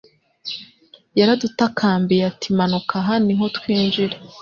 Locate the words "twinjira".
3.57-4.15